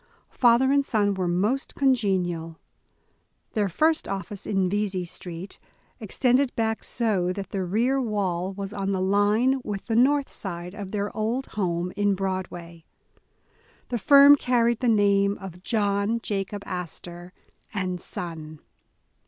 [0.21, 2.57] \/ Father and son were most congenial.
[3.51, 5.59] Their first office in Vesey Street,
[5.99, 10.73] extended back so that the rear wall was on the line with the north side
[10.73, 12.83] of their old Jiome in Broadway'.
[13.89, 17.31] The firm carried the name of "John Jacob Astor
[17.71, 18.57] and Son".